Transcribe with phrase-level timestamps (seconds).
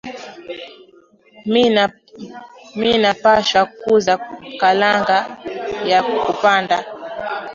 [2.83, 4.13] Mina pashwa kuza
[4.59, 5.17] kalanga
[5.89, 6.77] ya ku panda